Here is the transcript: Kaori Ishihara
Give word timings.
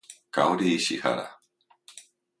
Kaori 0.33 0.65
Ishihara 0.77 1.25